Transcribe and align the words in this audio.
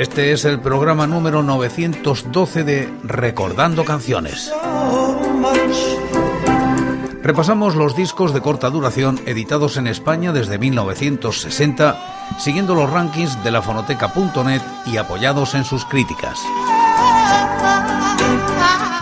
Este 0.00 0.32
es 0.32 0.46
el 0.46 0.60
programa 0.60 1.06
número 1.06 1.42
912 1.42 2.64
de 2.64 2.88
Recordando 3.04 3.84
Canciones. 3.84 4.50
Repasamos 7.22 7.76
los 7.76 7.94
discos 7.94 8.32
de 8.32 8.40
corta 8.40 8.70
duración 8.70 9.20
editados 9.26 9.76
en 9.76 9.86
España 9.86 10.32
desde 10.32 10.58
1960, 10.58 12.38
siguiendo 12.38 12.74
los 12.74 12.88
rankings 12.88 13.44
de 13.44 13.50
la 13.50 13.60
fonoteca.net 13.60 14.62
y 14.86 14.96
apoyados 14.96 15.54
en 15.54 15.66
sus 15.66 15.84
críticas. 15.84 16.40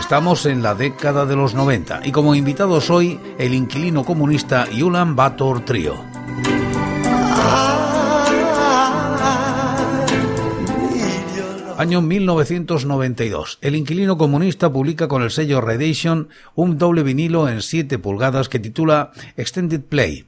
Estamos 0.00 0.46
en 0.46 0.64
la 0.64 0.74
década 0.74 1.26
de 1.26 1.36
los 1.36 1.54
90 1.54 2.00
y 2.06 2.10
como 2.10 2.34
invitados 2.34 2.90
hoy 2.90 3.20
el 3.38 3.54
inquilino 3.54 4.02
comunista 4.02 4.68
Yulan 4.68 5.14
Bator 5.14 5.64
Trio. 5.64 6.17
Año 11.78 12.02
1992. 12.02 13.60
El 13.60 13.76
inquilino 13.76 14.18
comunista 14.18 14.72
publica 14.72 15.06
con 15.06 15.22
el 15.22 15.30
sello 15.30 15.60
Radiation 15.60 16.28
un 16.56 16.76
doble 16.76 17.04
vinilo 17.04 17.48
en 17.48 17.62
7 17.62 18.00
pulgadas 18.00 18.48
que 18.48 18.58
titula 18.58 19.12
Extended 19.36 19.82
Play. 19.82 20.26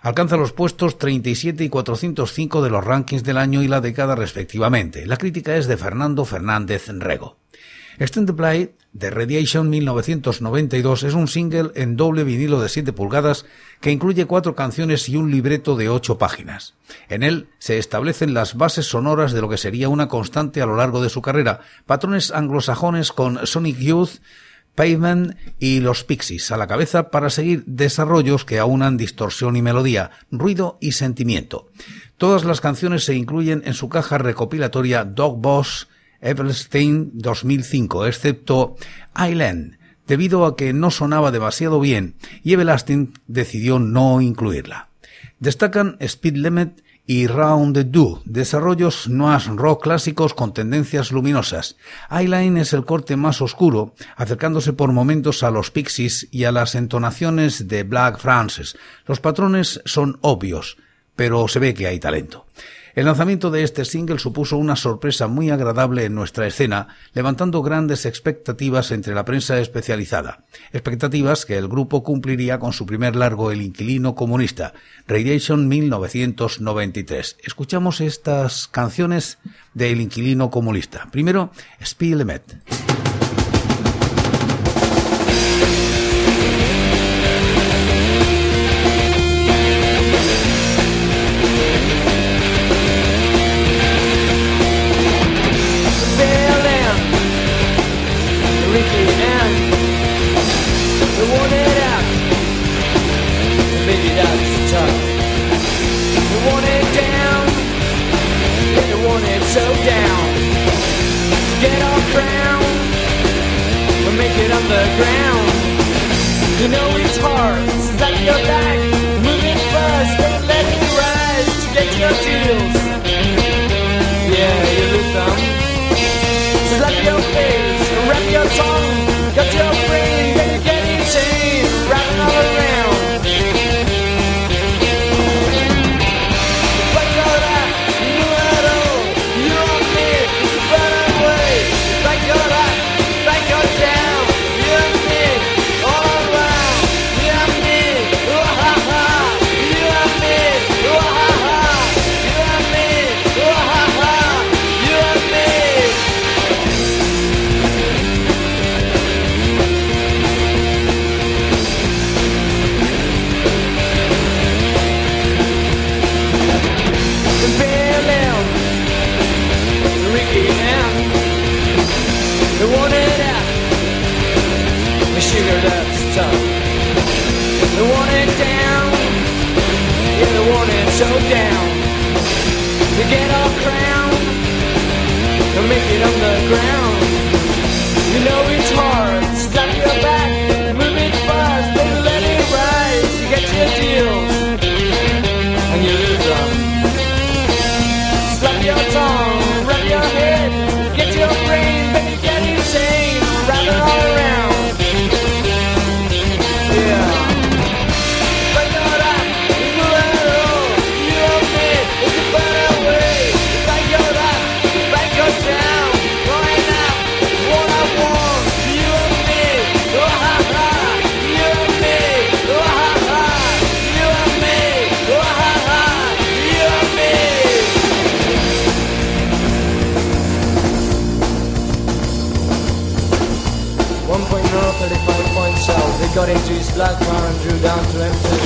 Alcanza 0.00 0.36
los 0.36 0.52
puestos 0.52 0.98
37 0.98 1.64
y 1.64 1.68
405 1.68 2.62
de 2.62 2.70
los 2.70 2.84
rankings 2.84 3.24
del 3.24 3.38
año 3.38 3.64
y 3.64 3.66
la 3.66 3.80
década 3.80 4.14
respectivamente. 4.14 5.04
La 5.04 5.16
crítica 5.16 5.56
es 5.56 5.66
de 5.66 5.76
Fernando 5.76 6.24
Fernández 6.24 6.86
Rego. 6.86 7.36
Extended 7.98 8.36
Play 8.36 8.70
The 8.96 9.10
Radiation 9.10 9.70
1992 9.70 11.04
es 11.04 11.14
un 11.14 11.26
single 11.26 11.70
en 11.74 11.96
doble 11.96 12.24
vinilo 12.24 12.60
de 12.60 12.68
7 12.68 12.92
pulgadas 12.92 13.46
que 13.80 13.90
incluye 13.90 14.26
cuatro 14.26 14.54
canciones 14.54 15.08
y 15.08 15.16
un 15.16 15.30
libreto 15.30 15.76
de 15.76 15.88
8 15.88 16.18
páginas. 16.18 16.74
En 17.08 17.22
él 17.22 17.48
se 17.58 17.78
establecen 17.78 18.34
las 18.34 18.54
bases 18.56 18.86
sonoras 18.86 19.32
de 19.32 19.40
lo 19.40 19.48
que 19.48 19.56
sería 19.56 19.88
una 19.88 20.08
constante 20.08 20.60
a 20.60 20.66
lo 20.66 20.76
largo 20.76 21.02
de 21.02 21.08
su 21.08 21.22
carrera, 21.22 21.60
patrones 21.86 22.32
anglosajones 22.32 23.12
con 23.12 23.46
Sonic 23.46 23.78
Youth, 23.78 24.20
Pavement 24.74 25.36
y 25.58 25.80
los 25.80 26.04
Pixies 26.04 26.50
a 26.50 26.58
la 26.58 26.66
cabeza 26.66 27.10
para 27.10 27.30
seguir 27.30 27.64
desarrollos 27.66 28.44
que 28.44 28.58
aunan 28.58 28.98
distorsión 28.98 29.56
y 29.56 29.62
melodía, 29.62 30.10
ruido 30.30 30.76
y 30.80 30.92
sentimiento. 30.92 31.70
Todas 32.18 32.44
las 32.44 32.60
canciones 32.60 33.04
se 33.04 33.14
incluyen 33.14 33.62
en 33.64 33.74
su 33.74 33.88
caja 33.88 34.18
recopilatoria 34.18 35.04
Dog 35.04 35.40
Boss 35.40 35.88
Evelstein 36.22 37.10
2005, 37.14 38.06
excepto 38.06 38.76
Island, 39.14 39.78
debido 40.06 40.46
a 40.46 40.56
que 40.56 40.72
no 40.72 40.90
sonaba 40.90 41.30
demasiado 41.30 41.80
bien 41.80 42.14
y 42.42 42.54
Everlasting 42.54 43.12
decidió 43.26 43.78
no 43.78 44.20
incluirla. 44.20 44.88
Destacan 45.38 45.96
Speed 46.00 46.36
Limit 46.36 46.82
y 47.04 47.26
Round 47.26 47.74
the 47.74 47.84
Do, 47.84 48.22
desarrollos 48.24 49.08
noise 49.08 49.50
rock 49.56 49.82
clásicos 49.82 50.34
con 50.34 50.54
tendencias 50.54 51.10
luminosas. 51.10 51.76
Eyeline 52.10 52.58
es 52.58 52.72
el 52.72 52.84
corte 52.84 53.16
más 53.16 53.42
oscuro, 53.42 53.94
acercándose 54.16 54.72
por 54.72 54.92
momentos 54.92 55.42
a 55.42 55.50
los 55.50 55.70
Pixies 55.70 56.28
y 56.30 56.44
a 56.44 56.52
las 56.52 56.74
entonaciones 56.74 57.66
de 57.66 57.82
Black 57.82 58.18
Francis. 58.18 58.76
Los 59.06 59.18
patrones 59.20 59.82
son 59.84 60.18
obvios, 60.20 60.76
pero 61.16 61.48
se 61.48 61.58
ve 61.58 61.74
que 61.74 61.88
hay 61.88 61.98
talento. 61.98 62.46
El 62.94 63.06
lanzamiento 63.06 63.50
de 63.50 63.62
este 63.62 63.86
single 63.86 64.18
supuso 64.18 64.58
una 64.58 64.76
sorpresa 64.76 65.26
muy 65.26 65.50
agradable 65.50 66.04
en 66.04 66.14
nuestra 66.14 66.46
escena, 66.46 66.88
levantando 67.14 67.62
grandes 67.62 68.04
expectativas 68.04 68.90
entre 68.90 69.14
la 69.14 69.24
prensa 69.24 69.58
especializada. 69.58 70.44
Expectativas 70.72 71.46
que 71.46 71.56
el 71.56 71.68
grupo 71.68 72.02
cumpliría 72.02 72.58
con 72.58 72.74
su 72.74 72.84
primer 72.84 73.16
largo 73.16 73.50
El 73.50 73.62
inquilino 73.62 74.14
comunista, 74.14 74.74
Radiation 75.06 75.68
1993. 75.68 77.38
Escuchamos 77.44 78.02
estas 78.02 78.68
canciones 78.68 79.38
de 79.72 79.90
El 79.90 80.02
inquilino 80.02 80.50
comunista. 80.50 81.08
Primero, 81.10 81.50
Spielemet. 81.82 83.11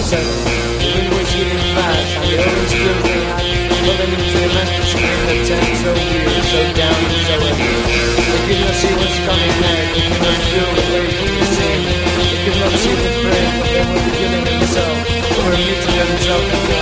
said, 0.06 0.23
we 0.23 1.03
were 1.11 1.26
shooting 1.26 1.58
fast, 1.75 2.14
and 2.14 2.38
I 2.38 2.47
always 2.47 2.73
feel 2.79 2.99
behind, 3.03 3.58
living 3.91 4.12
into 4.14 4.38
the 4.38 4.50
mastership 4.55 5.03
that 5.03 5.38
turned 5.50 5.76
so 5.82 5.91
weird, 5.99 6.44
so 6.47 6.61
down 6.79 7.00
and 7.11 7.23
so 7.26 7.35
up. 7.43 7.58
They 7.58 8.41
could 8.47 8.61
not 8.62 8.75
see 8.79 8.94
what's 9.03 9.19
coming 9.26 9.55
next, 9.67 9.91
they 9.99 10.06
could 10.06 10.23
not 10.23 10.38
feel 10.47 10.69
what 10.79 10.87
they 10.94 11.03
were 11.11 11.50
same, 11.58 11.82
they 12.23 12.38
could 12.47 12.58
not 12.62 12.73
see 12.79 12.94
the 13.03 13.12
frame, 13.19 13.55
but 13.58 13.69
they 13.75 13.82
were 13.82 14.03
beginning 14.06 14.44
themselves, 14.47 15.03
they 15.11 15.43
were 15.43 15.58
muting 15.58 15.97
themselves. 15.99 16.75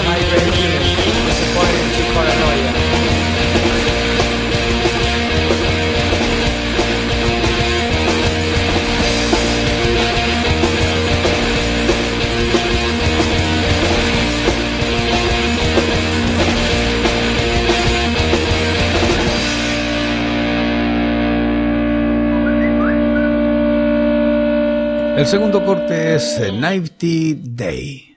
El 25.24 25.30
segundo 25.30 25.64
corte 25.64 26.16
es 26.16 26.38
Nighty 26.52 27.40
Day. 27.42 28.13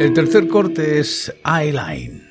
El 0.00 0.14
tercer 0.14 0.48
corte 0.48 0.98
es 0.98 1.30
Eyeline. 1.44 2.29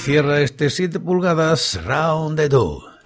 Cierra 0.00 0.40
este 0.40 0.70
7 0.70 0.98
pulgadas 0.98 1.78
Round 1.84 2.38
the 2.38 2.48
Door. 2.48 2.99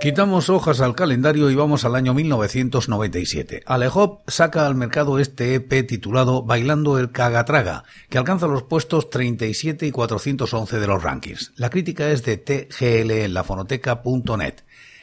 Quitamos 0.00 0.48
hojas 0.48 0.80
al 0.80 0.94
calendario 0.94 1.50
y 1.50 1.54
vamos 1.54 1.84
al 1.84 1.94
año 1.94 2.14
1997. 2.14 3.64
Alejop 3.66 4.22
saca 4.30 4.66
al 4.66 4.74
mercado 4.74 5.18
este 5.18 5.54
EP 5.54 5.86
titulado 5.86 6.42
Bailando 6.42 6.98
el 6.98 7.12
Cagatraga, 7.12 7.84
que 8.08 8.16
alcanza 8.16 8.46
los 8.46 8.62
puestos 8.62 9.10
37 9.10 9.86
y 9.86 9.90
411 9.90 10.80
de 10.80 10.86
los 10.86 11.02
rankings. 11.02 11.52
La 11.56 11.68
crítica 11.68 12.08
es 12.08 12.24
de 12.24 12.38
TGL 12.38 13.10
en 13.10 13.34
lafonoteca.net. 13.34 14.54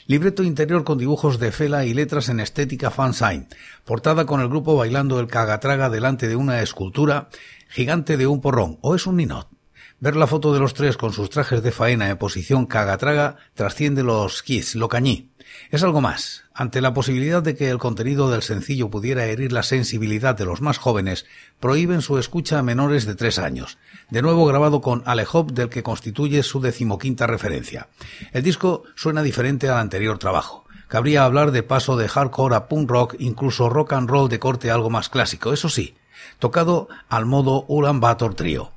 Libreto 0.07 0.41
interior 0.41 0.83
con 0.83 0.97
dibujos 0.97 1.37
de 1.37 1.51
Fela 1.51 1.85
y 1.85 1.93
letras 1.93 2.29
en 2.29 2.39
estética 2.39 2.89
fansign. 2.89 3.49
Portada 3.85 4.25
con 4.25 4.41
el 4.41 4.49
grupo 4.49 4.75
bailando 4.75 5.19
el 5.19 5.27
cagatraga 5.27 5.91
delante 5.91 6.27
de 6.27 6.35
una 6.35 6.63
escultura 6.63 7.29
gigante 7.69 8.17
de 8.17 8.25
un 8.25 8.41
porrón. 8.41 8.79
¿O 8.81 8.95
es 8.95 9.05
un 9.05 9.17
ninot? 9.17 9.56
Ver 9.99 10.15
la 10.15 10.27
foto 10.27 10.53
de 10.53 10.59
los 10.59 10.75
tres 10.75 10.95
con 10.95 11.11
sus 11.11 11.31
trajes 11.31 11.63
de 11.63 11.71
faena 11.71 12.09
en 12.09 12.17
posición 12.17 12.67
cagatraga 12.67 13.37
trasciende 13.55 14.03
los 14.03 14.43
kids, 14.43 14.75
lo 14.75 14.89
cañí. 14.89 15.31
Es 15.71 15.81
algo 15.81 16.01
más. 16.01 16.43
Ante 16.53 16.81
la 16.81 16.93
posibilidad 16.93 17.41
de 17.41 17.55
que 17.55 17.71
el 17.71 17.79
contenido 17.79 18.29
del 18.29 18.43
sencillo 18.43 18.91
pudiera 18.91 19.25
herir 19.25 19.51
la 19.51 19.63
sensibilidad 19.63 20.35
de 20.35 20.45
los 20.45 20.61
más 20.61 20.77
jóvenes, 20.77 21.25
prohíben 21.59 22.03
su 22.03 22.19
escucha 22.19 22.59
a 22.59 22.63
menores 22.63 23.07
de 23.07 23.15
tres 23.15 23.39
años. 23.39 23.79
De 24.11 24.21
nuevo 24.21 24.45
grabado 24.45 24.81
con 24.81 25.01
Alejop, 25.07 25.49
del 25.51 25.69
que 25.69 25.81
constituye 25.81 26.43
su 26.43 26.61
decimoquinta 26.61 27.25
referencia. 27.25 27.87
El 28.33 28.43
disco 28.43 28.83
suena 28.93 29.23
diferente 29.23 29.67
al 29.67 29.79
anterior 29.79 30.19
trabajo. 30.19 30.65
Cabría 30.87 31.25
hablar 31.25 31.49
de 31.49 31.63
paso 31.63 31.97
de 31.97 32.07
hardcore 32.07 32.55
a 32.55 32.67
punk 32.67 32.87
rock, 32.87 33.15
incluso 33.17 33.67
rock 33.67 33.93
and 33.93 34.07
roll 34.07 34.29
de 34.29 34.37
corte 34.37 34.69
algo 34.69 34.91
más 34.91 35.09
clásico, 35.09 35.53
eso 35.53 35.69
sí, 35.69 35.95
tocado 36.37 36.87
al 37.09 37.25
modo 37.25 37.65
Ulan 37.67 37.99
Bator 37.99 38.35
Trio. 38.35 38.76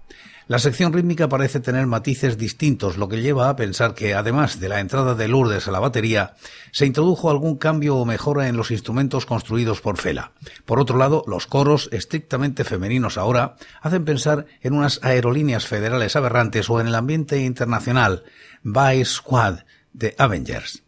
La 0.50 0.58
sección 0.58 0.92
rítmica 0.92 1.28
parece 1.28 1.60
tener 1.60 1.86
matices 1.86 2.36
distintos, 2.36 2.96
lo 2.96 3.08
que 3.08 3.22
lleva 3.22 3.48
a 3.48 3.54
pensar 3.54 3.94
que, 3.94 4.14
además 4.14 4.58
de 4.58 4.68
la 4.68 4.80
entrada 4.80 5.14
de 5.14 5.28
Lourdes 5.28 5.68
a 5.68 5.70
la 5.70 5.78
batería, 5.78 6.34
se 6.72 6.86
introdujo 6.86 7.30
algún 7.30 7.56
cambio 7.56 7.94
o 7.94 8.04
mejora 8.04 8.48
en 8.48 8.56
los 8.56 8.72
instrumentos 8.72 9.26
construidos 9.26 9.80
por 9.80 9.96
Fela. 9.96 10.32
Por 10.64 10.80
otro 10.80 10.98
lado, 10.98 11.22
los 11.28 11.46
coros, 11.46 11.88
estrictamente 11.92 12.64
femeninos 12.64 13.16
ahora, 13.16 13.54
hacen 13.80 14.04
pensar 14.04 14.46
en 14.60 14.72
unas 14.72 14.98
aerolíneas 15.04 15.68
federales 15.68 16.16
aberrantes 16.16 16.68
o 16.68 16.80
en 16.80 16.88
el 16.88 16.96
ambiente 16.96 17.38
internacional 17.38 18.24
Vice 18.64 19.04
Squad 19.04 19.60
de 19.92 20.16
Avengers. 20.18 20.82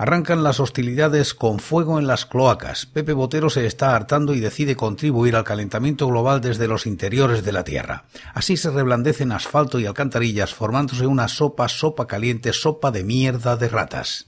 Arrancan 0.00 0.42
las 0.42 0.60
hostilidades 0.60 1.34
con 1.34 1.58
fuego 1.58 1.98
en 1.98 2.06
las 2.06 2.24
cloacas. 2.24 2.86
Pepe 2.86 3.12
Botero 3.12 3.50
se 3.50 3.66
está 3.66 3.94
hartando 3.94 4.32
y 4.32 4.40
decide 4.40 4.74
contribuir 4.74 5.36
al 5.36 5.44
calentamiento 5.44 6.06
global 6.06 6.40
desde 6.40 6.66
los 6.66 6.86
interiores 6.86 7.44
de 7.44 7.52
la 7.52 7.64
Tierra. 7.64 8.04
Así 8.32 8.56
se 8.56 8.70
reblandecen 8.70 9.30
asfalto 9.30 9.78
y 9.78 9.84
alcantarillas, 9.84 10.54
formándose 10.54 11.06
una 11.06 11.28
sopa, 11.28 11.68
sopa 11.68 12.06
caliente, 12.06 12.54
sopa 12.54 12.90
de 12.90 13.04
mierda 13.04 13.58
de 13.58 13.68
ratas. 13.68 14.24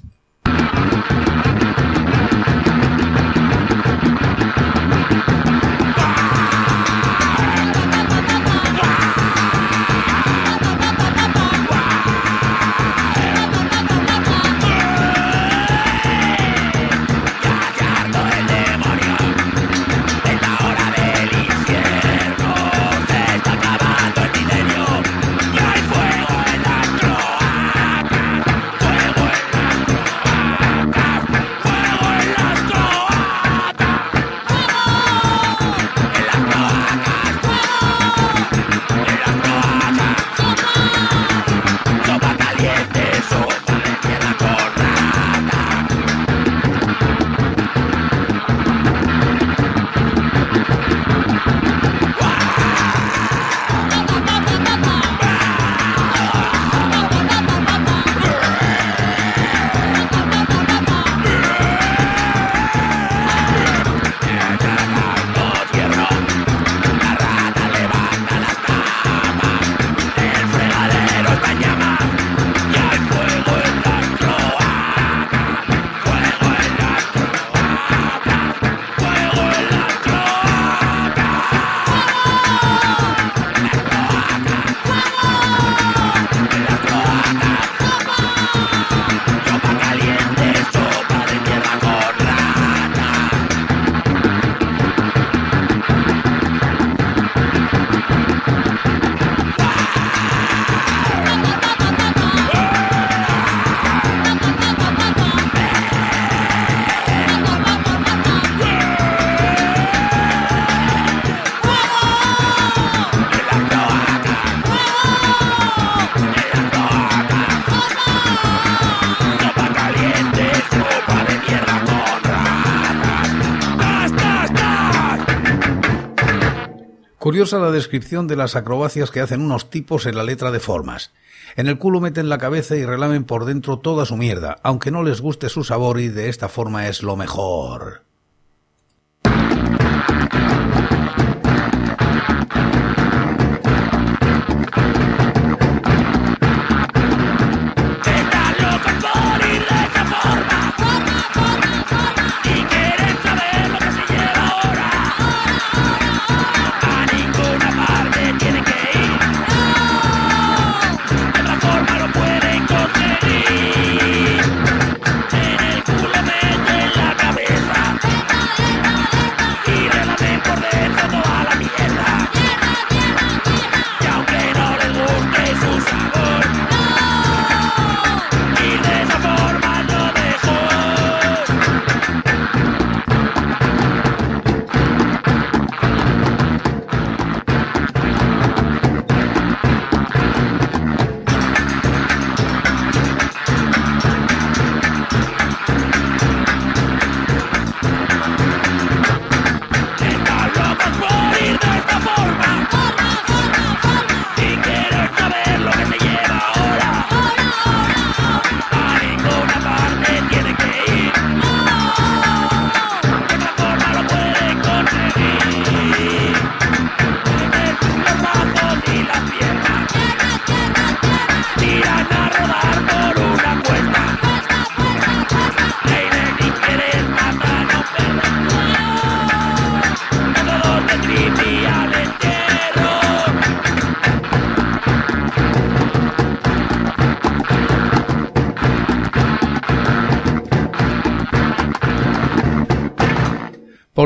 Curiosa 127.43 127.59
la 127.59 127.73
descripción 127.73 128.29
de 128.29 128.37
las 128.37 128.55
acrobacias 128.55 129.11
que 129.11 129.19
hacen 129.19 129.41
unos 129.41 129.69
tipos 129.69 130.07
en 130.07 130.15
la 130.15 130.23
letra 130.23 130.53
de 130.53 130.61
formas. 130.61 131.11
En 131.57 131.67
el 131.67 131.77
culo 131.77 132.01
meten 132.01 132.29
la 132.29 132.39
cabeza 132.39 132.77
y 132.77 132.85
relamen 132.85 133.25
por 133.25 133.47
dentro 133.47 133.81
toda 133.81 134.07
su 134.07 134.17
mierda, 134.17 134.59
aunque 134.63 134.93
no 134.93 135.03
les 135.03 135.21
guste 135.21 135.49
su 135.49 135.65
sabor 135.65 135.99
y 135.99 136.07
de 136.07 136.29
esta 136.29 136.49
forma 136.49 136.87
es 136.87 137.03
lo 137.03 137.17
mejor. 137.17 138.05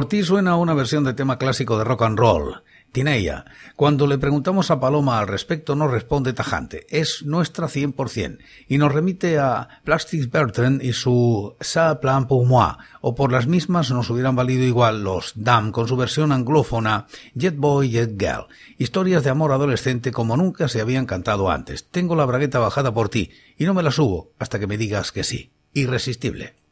Ti 0.09 0.23
suena 0.23 0.57
una 0.57 0.75
versión 0.75 1.05
de 1.05 1.15
tema 1.15 1.39
clásico 1.39 1.79
de 1.79 1.85
rock 1.85 2.03
and 2.03 2.19
roll, 2.19 2.63
Tineia. 2.93 3.45
Cuando 3.77 4.07
le 4.07 4.19
preguntamos 4.19 4.71
a 4.71 4.81
Paloma 4.81 5.19
al 5.19 5.27
respecto 5.27 5.75
nos 5.75 5.91
responde 5.91 6.33
tajante, 6.33 6.87
es 6.89 7.25
nuestra 7.25 7.67
100%, 7.67 8.39
y 8.69 8.79
nos 8.79 8.93
remite 8.93 9.39
a 9.39 9.81
Plastic 9.85 10.31
Bertrand 10.31 10.83
y 10.83 10.93
su 10.93 11.57
Sa 11.61 12.01
plan 12.01 12.27
pour 12.27 12.47
moi, 12.47 12.79
o 13.01 13.15
por 13.15 13.33
las 13.33 13.47
mismas 13.47 13.91
nos 13.91 14.11
hubieran 14.11 14.37
valido 14.37 14.65
igual 14.65 15.03
los 15.03 15.33
Dam 15.35 15.73
con 15.73 15.89
su 15.89 15.97
versión 15.97 16.33
anglófona 16.33 17.07
Jet 17.35 17.57
Boy, 17.57 17.91
Jet 17.91 18.19
Girl, 18.19 18.47
historias 18.79 19.25
de 19.25 19.31
amor 19.31 19.53
adolescente 19.53 20.13
como 20.13 20.37
nunca 20.37 20.69
se 20.69 20.81
habían 20.81 21.07
cantado 21.07 21.51
antes. 21.51 21.89
Tengo 21.89 22.17
la 22.17 22.27
bragueta 22.27 22.59
bajada 22.59 22.93
por 22.93 23.09
ti, 23.09 23.31
y 23.57 23.65
no 23.65 23.75
me 23.75 23.83
la 23.83 23.91
subo 23.91 24.33
hasta 24.39 24.59
que 24.59 24.67
me 24.67 24.79
digas 24.79 25.13
que 25.13 25.25
sí. 25.25 25.53
Irresistible. 25.73 26.66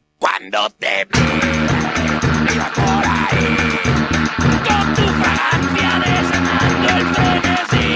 Cuando 0.50 0.68
te 0.78 1.07
vi, 1.11 2.54
iba 2.54 2.68
por 2.74 3.02
ahí, 3.07 3.57
con 4.68 4.94
tu 4.94 5.07
fragancia 5.22 5.90
desatando 6.04 6.88
el 6.98 7.04
frenesí, 7.14 7.88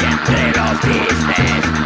y 0.00 0.04
entre 0.06 0.42
los 0.56 0.80
tristes, 0.80 1.85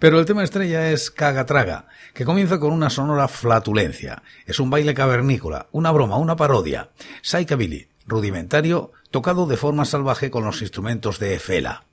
Pero 0.00 0.18
el 0.18 0.24
tema 0.24 0.42
estrella 0.42 0.90
es 0.92 1.10
Caga 1.10 1.44
Traga, 1.44 1.86
que 2.14 2.24
comienza 2.24 2.58
con 2.58 2.72
una 2.72 2.88
sonora 2.88 3.28
flatulencia. 3.28 4.22
Es 4.46 4.58
un 4.58 4.70
baile 4.70 4.94
cavernícola, 4.94 5.66
una 5.72 5.92
broma, 5.92 6.16
una 6.16 6.36
parodia. 6.36 6.88
Psychabilly, 7.20 7.88
rudimentario, 8.06 8.92
tocado 9.10 9.46
de 9.46 9.58
forma 9.58 9.84
salvaje 9.84 10.30
con 10.30 10.42
los 10.42 10.62
instrumentos 10.62 11.18
de 11.18 11.34
Efela. 11.34 11.84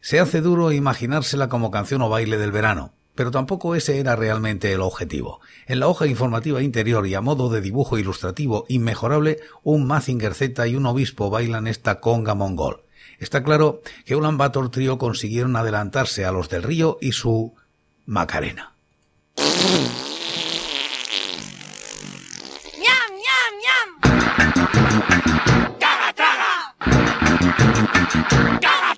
Se 0.00 0.20
hace 0.20 0.40
duro 0.40 0.70
imaginársela 0.70 1.48
como 1.48 1.72
canción 1.72 2.00
o 2.02 2.08
baile 2.08 2.38
del 2.38 2.52
verano, 2.52 2.92
pero 3.16 3.32
tampoco 3.32 3.74
ese 3.74 3.98
era 3.98 4.14
realmente 4.14 4.72
el 4.72 4.80
objetivo. 4.80 5.40
En 5.66 5.80
la 5.80 5.88
hoja 5.88 6.06
informativa 6.06 6.62
interior 6.62 7.08
y 7.08 7.14
a 7.14 7.20
modo 7.20 7.48
de 7.48 7.60
dibujo 7.60 7.98
ilustrativo 7.98 8.66
inmejorable, 8.68 9.40
un 9.64 9.84
Mazinger 9.84 10.34
Z 10.34 10.64
y 10.68 10.76
un 10.76 10.86
obispo 10.86 11.28
bailan 11.28 11.66
esta 11.66 11.98
conga 11.98 12.36
mongol. 12.36 12.84
Está 13.18 13.42
claro 13.42 13.82
que 14.04 14.14
Ulan 14.14 14.38
Bator 14.38 14.70
Trio 14.70 14.96
consiguieron 14.96 15.56
adelantarse 15.56 16.24
a 16.24 16.30
los 16.32 16.48
del 16.48 16.62
Río 16.62 16.98
y 17.00 17.12
su 17.12 17.54
Macarena. 18.06 18.72
¡Ñam, 22.78 23.10
ñam, 23.26 23.52
ñam! 23.64 23.88
¡Caga, 25.80 26.12
traga! 26.14 26.74
¡Caga, 28.60 28.94
traga! 28.94 28.97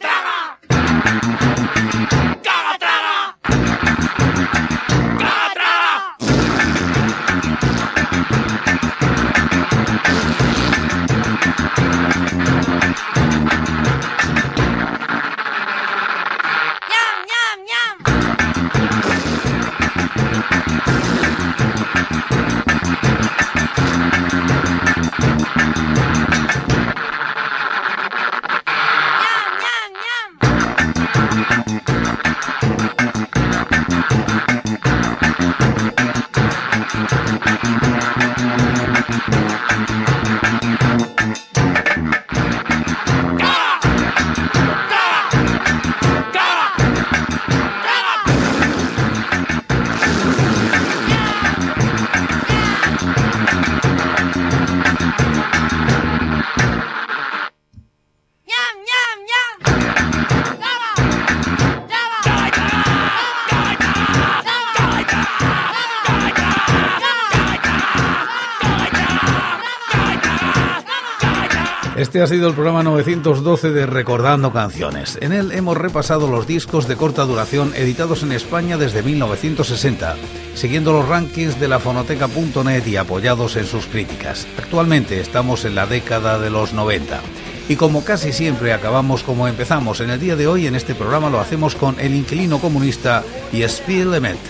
Este 72.10 72.22
ha 72.22 72.26
sido 72.26 72.48
el 72.48 72.54
programa 72.54 72.82
912 72.82 73.70
de 73.70 73.86
Recordando 73.86 74.52
Canciones. 74.52 75.16
En 75.20 75.30
él 75.30 75.52
hemos 75.52 75.76
repasado 75.76 76.28
los 76.28 76.44
discos 76.44 76.88
de 76.88 76.96
corta 76.96 77.22
duración 77.22 77.72
editados 77.76 78.24
en 78.24 78.32
España 78.32 78.76
desde 78.76 79.04
1960, 79.04 80.16
siguiendo 80.56 80.92
los 80.92 81.08
rankings 81.08 81.60
de 81.60 81.68
la 81.68 81.78
fonoteca.net 81.78 82.84
y 82.84 82.96
apoyados 82.96 83.54
en 83.54 83.64
sus 83.64 83.86
críticas. 83.86 84.48
Actualmente 84.58 85.20
estamos 85.20 85.64
en 85.64 85.76
la 85.76 85.86
década 85.86 86.40
de 86.40 86.50
los 86.50 86.72
90. 86.72 87.20
Y 87.68 87.76
como 87.76 88.02
casi 88.02 88.32
siempre 88.32 88.72
acabamos 88.72 89.22
como 89.22 89.46
empezamos 89.46 90.00
en 90.00 90.10
el 90.10 90.18
día 90.18 90.34
de 90.34 90.48
hoy, 90.48 90.66
en 90.66 90.74
este 90.74 90.96
programa 90.96 91.30
lo 91.30 91.38
hacemos 91.38 91.76
con 91.76 92.00
El 92.00 92.16
Inquilino 92.16 92.58
Comunista 92.58 93.22
y 93.52 93.62
Spiel 93.62 94.14
Emet. 94.14 94.40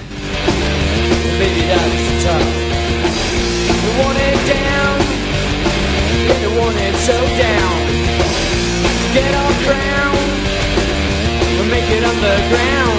So 7.11 7.19
down. 7.47 7.77
Get 9.17 9.33
off 9.43 9.57
ground, 9.67 10.19
or 11.59 11.67
make 11.75 11.89
it 11.97 12.05
underground. 12.13 12.99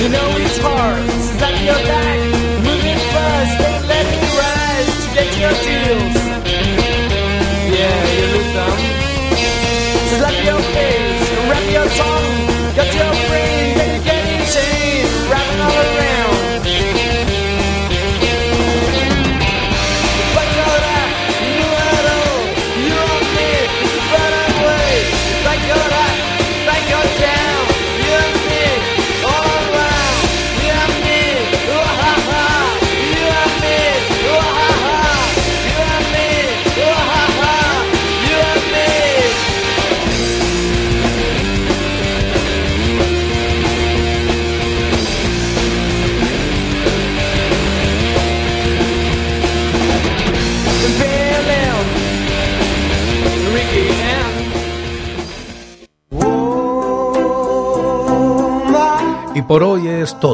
You 0.00 0.08
know 0.14 0.28
it's 0.42 0.58
hard, 0.58 1.06
slap 1.38 1.56
your 1.68 1.80
back, 1.92 2.17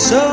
So 0.00 0.29